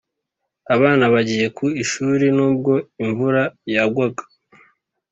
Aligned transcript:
abana 0.75 1.05
bagiye 1.13 1.45
ku 1.57 1.65
ishuri 1.83 2.25
nubwo 2.37 2.73
imvura 3.03 3.43
yagwaga. 3.75 4.23